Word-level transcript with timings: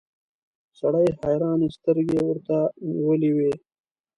سړي 0.79 1.07
حيرانې 1.21 1.69
سترګې 1.77 2.19
ورته 2.27 2.57
نيولې 2.89 3.31
وې. 3.37 3.51